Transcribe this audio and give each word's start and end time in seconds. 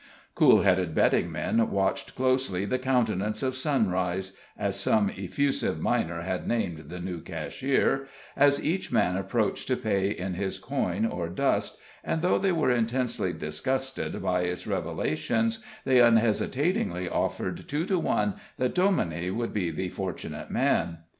Cool 0.33 0.61
headed 0.63 0.95
betting 0.95 1.31
men 1.31 1.69
watched 1.69 2.15
closely 2.15 2.65
the 2.65 2.79
countenance 2.79 3.43
of 3.43 3.55
Sunrise 3.55 4.35
(as 4.57 4.75
some 4.79 5.11
effusive 5.15 5.79
miner 5.79 6.21
had 6.23 6.47
named 6.47 6.85
the 6.89 6.99
new 6.99 7.21
cashier) 7.21 8.07
as 8.35 8.65
each 8.65 8.91
man 8.91 9.15
approached 9.15 9.67
to 9.67 9.77
pay 9.77 10.09
in 10.09 10.33
his 10.33 10.57
coin 10.57 11.05
or 11.05 11.29
dust, 11.29 11.77
and 12.03 12.23
though 12.23 12.39
they 12.39 12.51
were 12.51 12.71
intensely 12.71 13.31
disgusted 13.31 14.23
by 14.23 14.41
its 14.41 14.65
revelations, 14.65 15.63
they 15.85 16.01
unhesitatingly 16.01 17.07
offered 17.07 17.67
two 17.67 17.85
to 17.85 17.99
one 17.99 18.33
that 18.57 18.73
Dominie 18.73 19.29
would 19.29 19.53
be 19.53 19.69
the 19.69 19.89
fortunate 19.89 20.49
man. 20.49 20.97